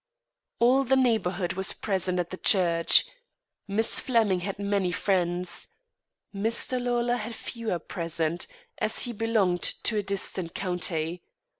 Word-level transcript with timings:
All 0.57 0.83
the 0.83 0.95
neighbourhood 0.95 1.53
was 1.53 1.73
present 1.73 2.19
at 2.19 2.31
the 2.31 2.37
church. 2.37 3.05
Miss 3.67 3.99
Flemming 3.99 4.39
had 4.39 4.57
many 4.57 4.91
friends. 4.91 5.67
Mr. 6.33 6.81
Lawlor 6.81 7.17
had 7.17 7.35
fewer 7.35 7.77
present, 7.77 8.47
as 8.79 9.03
he 9.03 9.13
belonged 9.13 9.61
to 9.61 9.97
a 9.97 10.01
distant 10.01 10.55
county. 10.55 11.21